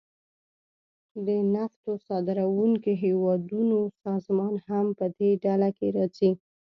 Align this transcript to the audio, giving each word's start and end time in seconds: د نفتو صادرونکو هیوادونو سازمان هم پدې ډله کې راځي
د 1.25 1.27
نفتو 1.53 1.91
صادرونکو 2.07 2.91
هیوادونو 3.03 3.77
سازمان 4.03 4.53
هم 4.67 4.85
پدې 4.99 5.29
ډله 5.43 5.69
کې 5.77 5.87
راځي 5.97 6.31